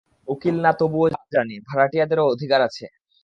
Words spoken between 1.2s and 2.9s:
জানি, ভাড়াটিয়াদেরও অধিকার আছে।